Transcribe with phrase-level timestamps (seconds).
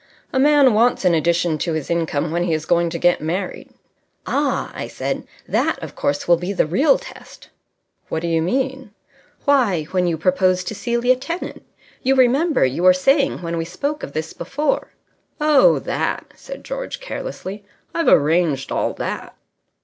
[0.33, 3.69] A man wants an addition to his income when he is going to get married."
[4.25, 5.27] "Ah!" I said.
[5.47, 7.49] "That, of course, will be the real test."
[8.09, 8.95] "What do you mean?"
[9.45, 11.61] "Why, when you propose to Celia Tennant.
[12.01, 14.89] You remember you were saying when we spoke of this before"
[15.39, 17.63] "Oh, that!" said George, carelessly.
[17.93, 19.35] "I've arranged all that."